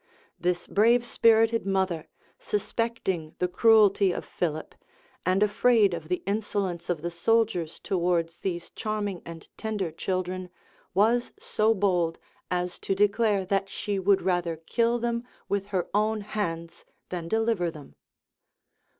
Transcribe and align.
This 0.39 0.65
brave 0.65 1.05
spirited 1.05 1.67
mother, 1.67 2.07
suspecting 2.39 3.35
the 3.37 3.47
cruelty 3.47 4.11
of 4.11 4.25
Philip, 4.25 4.73
and 5.27 5.43
afraid 5.43 5.93
of 5.93 6.07
the 6.07 6.23
insolence 6.25 6.89
of 6.89 7.03
the 7.03 7.11
soldiers 7.11 7.79
towards 7.79 8.39
these 8.39 8.71
charming 8.71 9.21
and 9.27 9.47
tender 9.57 9.91
children 9.91 10.49
was 10.95 11.33
so 11.37 11.75
bold 11.75 12.17
as 12.49 12.79
to 12.79 12.95
declare 12.95 13.45
hat 13.47 13.69
she 13.69 13.99
would 13.99 14.23
rather 14.23 14.55
kill 14.57 14.97
them 14.97 15.23
with 15.47 15.67
her 15.67 15.87
own 15.93 16.21
hands 16.21 16.83
than 17.09 17.27
deliver 17.27 17.69
them. 17.69 17.93